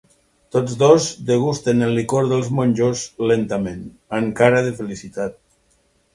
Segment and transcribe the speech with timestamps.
[0.53, 3.85] Tots dos degusten el licor dels monjos lentament,
[4.23, 5.39] amb cara de felicitat.